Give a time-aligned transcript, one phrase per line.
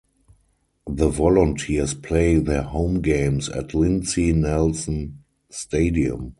[0.89, 5.19] The Volunteers play their home games at Lindsey Nelson
[5.51, 6.29] Stadium.